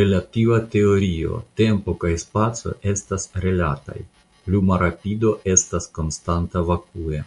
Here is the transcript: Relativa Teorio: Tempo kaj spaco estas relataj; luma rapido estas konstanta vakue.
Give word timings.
Relativa 0.00 0.58
Teorio: 0.74 1.38
Tempo 1.60 1.94
kaj 2.02 2.10
spaco 2.24 2.74
estas 2.94 3.26
relataj; 3.46 3.98
luma 4.56 4.80
rapido 4.86 5.34
estas 5.56 5.90
konstanta 6.00 6.68
vakue. 6.74 7.26